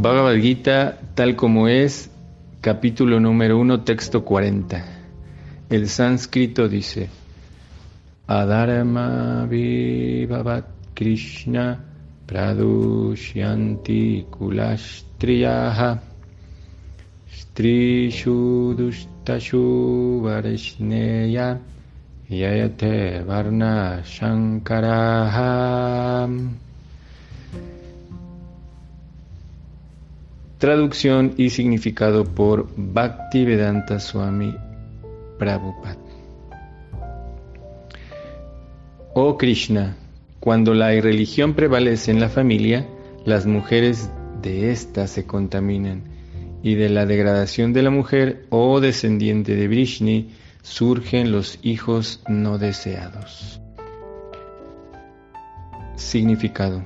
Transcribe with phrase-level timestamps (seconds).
[0.00, 2.10] Bhagavad Gita, tal como es,
[2.62, 4.82] capítulo número 1, texto 40.
[5.68, 7.10] El sánscrito dice,
[8.26, 10.64] Adharma Vibhavat
[10.94, 11.84] Krishna
[12.26, 16.00] Pradushyanti Kulashtriyaha
[17.30, 20.22] Strishu Dushtashu
[22.30, 25.50] Yayate Varna Shankaraha
[30.60, 34.54] Traducción y significado por Bhaktivedanta Swami
[35.38, 35.96] Prabhupada.
[39.14, 39.96] Oh Krishna,
[40.38, 42.86] cuando la irreligión prevalece en la familia,
[43.24, 44.10] las mujeres
[44.42, 46.02] de ésta se contaminan,
[46.62, 50.28] y de la degradación de la mujer, oh descendiente de Vrishni,
[50.60, 53.62] surgen los hijos no deseados.
[55.96, 56.84] Significado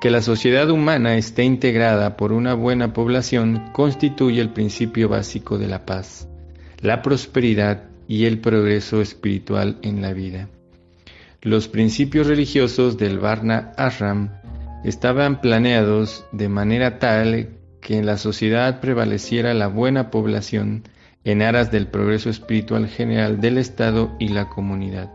[0.00, 5.68] que la sociedad humana esté integrada por una buena población constituye el principio básico de
[5.68, 6.26] la paz,
[6.80, 10.48] la prosperidad y el progreso espiritual en la vida.
[11.42, 14.30] Los principios religiosos del Varna Ashram
[14.84, 17.50] estaban planeados de manera tal
[17.82, 20.84] que en la sociedad prevaleciera la buena población
[21.24, 25.10] en aras del progreso espiritual general del Estado y la comunidad.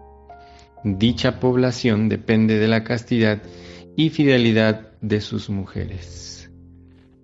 [0.83, 3.64] Dicha población depende de la castidad y
[3.97, 6.49] fidelidad de sus mujeres.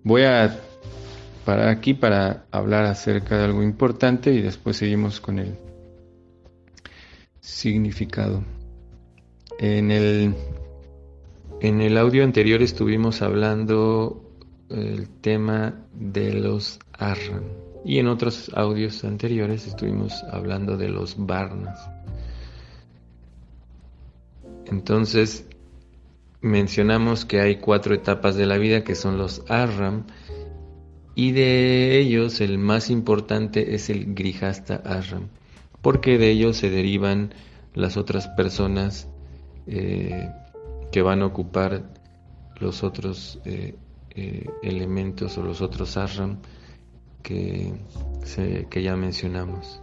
[0.03, 0.59] Voy a
[1.45, 5.55] parar aquí para hablar acerca de algo importante y después seguimos con el
[7.39, 8.44] significado.
[9.59, 10.33] En el,
[11.59, 14.23] en el audio anterior estuvimos hablando
[14.69, 17.44] el tema de los Arran
[17.83, 21.89] y en otros audios anteriores estuvimos hablando de los Varnas.
[24.67, 25.45] Entonces,
[26.42, 30.06] mencionamos que hay cuatro etapas de la vida que son los Arram
[31.14, 35.28] y de ellos el más importante es el Grihasta Arram
[35.81, 37.34] porque de ellos se derivan
[37.74, 39.07] las otras personas
[39.68, 40.29] eh,
[40.91, 41.84] que van a ocupar
[42.59, 43.75] los otros eh,
[44.12, 46.38] eh, elementos o los otros Arram
[47.23, 47.73] que,
[48.69, 49.81] que ya mencionamos.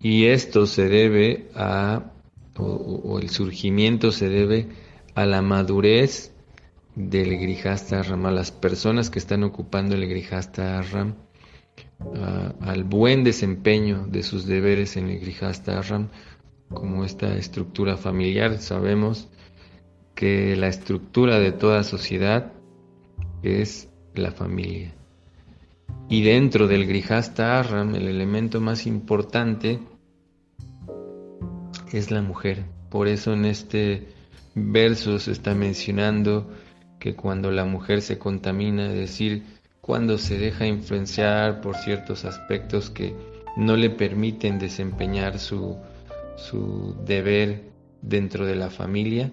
[0.00, 2.12] Y esto se debe a
[2.60, 4.68] o, el surgimiento se debe
[5.14, 6.32] a la madurez
[6.94, 11.14] del Grihasta Ram, a las personas que están ocupando el Grihasta Ram,
[12.60, 16.08] al buen desempeño de sus deberes en el Grihasta Ram,
[16.68, 18.58] como esta estructura familiar.
[18.58, 19.28] Sabemos
[20.14, 22.52] que la estructura de toda sociedad
[23.42, 24.94] es la familia.
[26.08, 29.78] Y dentro del Grihasta Ram, el elemento más importante
[31.98, 32.64] es la mujer.
[32.88, 34.08] Por eso en este
[34.54, 36.50] verso se está mencionando
[36.98, 39.44] que cuando la mujer se contamina, es decir,
[39.80, 43.14] cuando se deja influenciar por ciertos aspectos que
[43.56, 45.76] no le permiten desempeñar su,
[46.36, 47.70] su deber
[48.02, 49.32] dentro de la familia.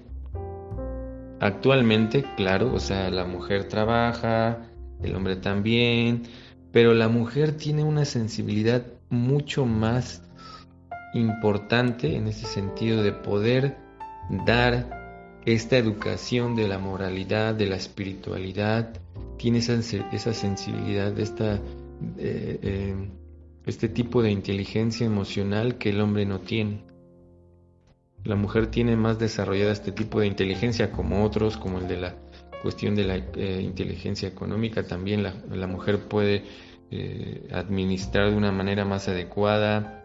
[1.39, 4.67] Actualmente, claro, o sea, la mujer trabaja,
[5.03, 6.23] el hombre también,
[6.71, 10.26] pero la mujer tiene una sensibilidad mucho más
[11.13, 13.77] importante en ese sentido de poder
[14.45, 14.97] dar
[15.45, 18.93] esta educación de la moralidad, de la espiritualidad,
[19.37, 19.75] tiene esa,
[20.11, 21.55] esa sensibilidad, esta,
[22.17, 22.95] eh, eh,
[23.65, 26.83] este tipo de inteligencia emocional que el hombre no tiene.
[28.25, 32.15] La mujer tiene más desarrollada este tipo de inteligencia como otros, como el de la
[32.61, 34.83] cuestión de la eh, inteligencia económica.
[34.83, 36.43] También la, la mujer puede
[37.51, 39.96] administrar de una manera más adecuada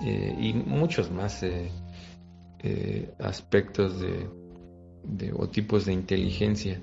[0.00, 1.70] eh, y muchos más eh,
[2.60, 6.80] eh, aspectos de, o tipos de inteligencia.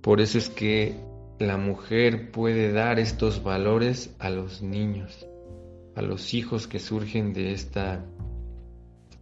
[0.00, 0.96] Por eso es que
[1.38, 5.26] la mujer puede dar estos valores a los niños,
[5.94, 8.04] a los hijos que surgen de esta,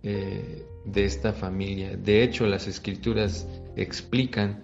[0.03, 1.97] de esta familia.
[1.97, 4.63] De hecho, las escrituras explican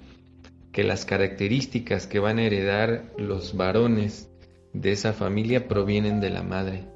[0.71, 4.31] que las características que van a heredar los varones
[4.73, 6.92] de esa familia provienen de la madre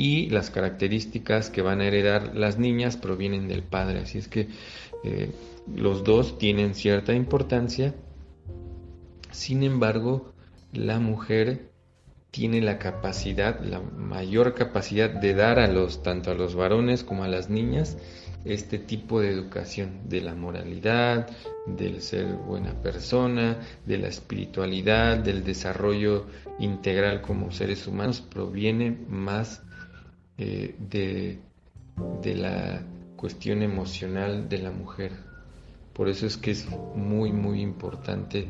[0.00, 3.98] y las características que van a heredar las niñas provienen del padre.
[3.98, 4.48] Así es que
[5.04, 5.30] eh,
[5.76, 7.94] los dos tienen cierta importancia.
[9.30, 10.32] Sin embargo,
[10.72, 11.68] la mujer
[12.30, 17.24] tiene la capacidad, la mayor capacidad de dar a los, tanto a los varones como
[17.24, 17.98] a las niñas,
[18.46, 21.28] este tipo de educación de la moralidad,
[21.66, 26.24] del ser buena persona, de la espiritualidad, del desarrollo
[26.58, 29.60] integral como seres humanos, proviene más
[30.42, 31.38] eh, de,
[32.22, 32.82] de la
[33.14, 35.12] cuestión emocional de la mujer.
[35.92, 38.48] Por eso es que es muy, muy importante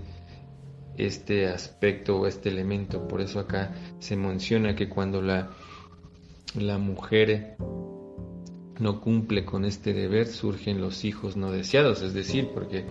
[0.96, 3.08] este aspecto o este elemento.
[3.08, 5.50] Por eso acá se menciona que cuando la,
[6.54, 7.56] la mujer
[8.78, 12.02] no cumple con este deber, surgen los hijos no deseados.
[12.02, 12.86] Es decir, porque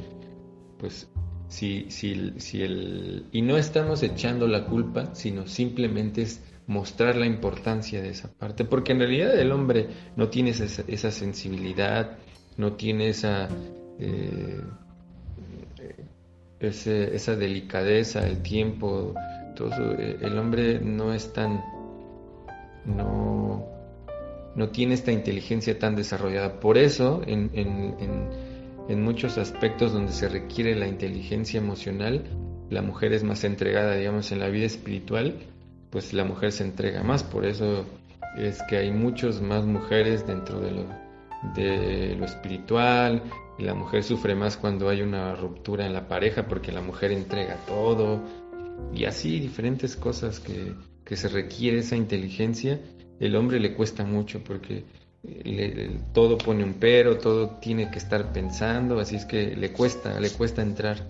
[0.78, 1.10] pues
[1.50, 3.26] si, si, si el...
[3.32, 8.64] Y no estamos echando la culpa, sino simplemente es mostrar la importancia de esa parte,
[8.64, 12.18] porque en realidad el hombre no tiene esa, esa sensibilidad,
[12.58, 13.50] no tiene esa,
[14.00, 14.62] eh,
[16.60, 19.16] esa delicadeza, el tiempo,
[19.56, 21.64] todo eh, el hombre no es tan,
[22.86, 23.66] no,
[24.56, 26.60] no tiene esta inteligencia tan desarrollada.
[26.60, 27.96] Por eso, en, en,
[28.90, 32.24] en muchos aspectos donde se requiere la inteligencia emocional,
[32.72, 35.38] la mujer es más entregada, digamos, en la vida espiritual,
[35.92, 37.24] pues la mujer se entrega más.
[37.24, 37.86] Por eso
[38.36, 40.86] es que hay muchas más mujeres dentro de lo,
[41.56, 43.22] de lo espiritual
[43.60, 47.12] y la mujer sufre más cuando hay una ruptura en la pareja porque la mujer
[47.12, 48.24] entrega todo
[48.92, 50.74] y así diferentes cosas que,
[51.06, 52.80] que se requiere esa inteligencia.
[53.20, 54.86] El hombre le cuesta mucho porque
[56.14, 60.30] todo pone un pero, todo tiene que estar pensando, así es que le cuesta, le
[60.30, 61.08] cuesta entrar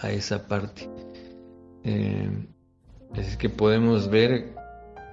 [0.00, 0.88] a esa parte.
[1.84, 2.28] Eh,
[3.14, 4.54] es que podemos ver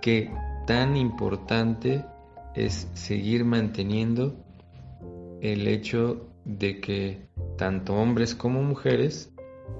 [0.01, 0.31] qué
[0.65, 2.03] tan importante
[2.55, 4.35] es seguir manteniendo
[5.41, 9.31] el hecho de que tanto hombres como mujeres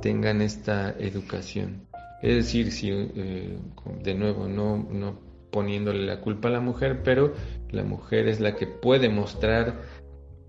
[0.01, 1.87] tengan esta educación.
[2.21, 3.57] Es decir, si eh,
[4.03, 5.19] de nuevo no, no
[5.51, 7.33] poniéndole la culpa a la mujer, pero
[7.71, 9.81] la mujer es la que puede mostrar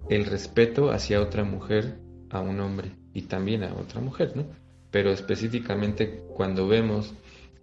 [0.08, 1.98] el respeto hacia otra mujer
[2.30, 4.44] a un hombre y también a otra mujer, ¿no?
[4.90, 7.12] Pero específicamente cuando vemos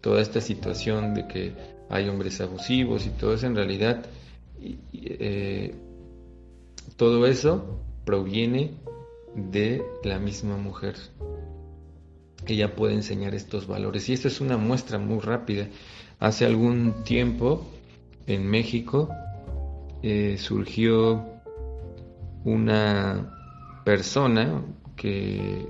[0.01, 1.53] toda esta situación de que
[1.89, 4.05] hay hombres abusivos y todo eso, en realidad
[4.93, 5.73] eh,
[6.97, 8.71] todo eso proviene
[9.35, 10.95] de la misma mujer.
[12.47, 15.67] Ella puede enseñar estos valores y esto es una muestra muy rápida.
[16.19, 17.65] Hace algún tiempo
[18.27, 19.09] en México
[20.07, 21.25] eh, surgió
[22.43, 24.61] una persona
[24.95, 25.67] que eh,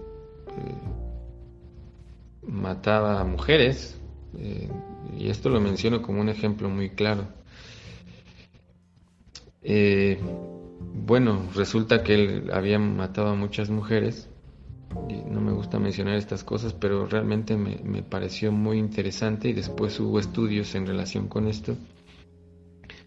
[2.48, 3.98] mataba a mujeres
[4.38, 4.70] eh,
[5.18, 7.28] y esto lo menciono como un ejemplo muy claro.
[9.64, 10.20] Eh,
[11.06, 14.30] bueno, resulta que él había matado a muchas mujeres.
[15.10, 20.00] Y no me gusta mencionar estas cosas, pero realmente me, pareció muy interesante y después
[20.00, 21.76] hubo estudios en relación con esto.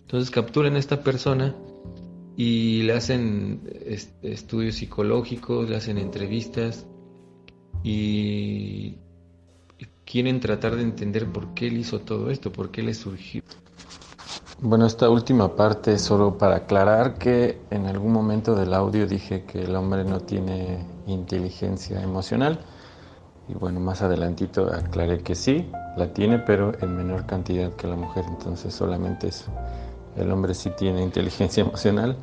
[0.09, 1.55] Entonces capturan a esta persona
[2.35, 3.61] y le hacen
[4.23, 6.87] estudios psicológicos, le hacen entrevistas
[7.83, 8.97] y
[10.07, 13.43] quieren tratar de entender por qué él hizo todo esto, por qué le surgió.
[14.63, 19.45] Bueno, esta última parte es solo para aclarar que en algún momento del audio dije
[19.45, 22.61] que el hombre no tiene inteligencia emocional.
[23.49, 27.97] Y bueno, más adelantito aclaré que sí, la tiene, pero en menor cantidad que la
[27.97, 28.25] mujer.
[28.29, 29.51] Entonces solamente eso.
[30.17, 32.17] El hombre sí tiene inteligencia emocional,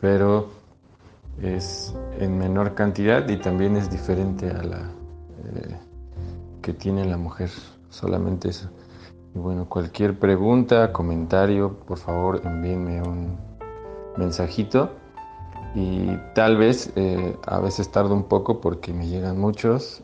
[0.00, 0.48] pero
[1.42, 5.76] es en menor cantidad y también es diferente a la eh,
[6.62, 7.50] que tiene la mujer,
[7.90, 8.68] solamente eso.
[9.34, 13.36] Y bueno, cualquier pregunta, comentario, por favor envíenme un
[14.16, 14.90] mensajito
[15.74, 20.02] y tal vez eh, a veces tardo un poco porque me llegan muchos,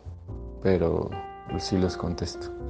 [0.62, 1.10] pero
[1.58, 2.61] sí los contesto.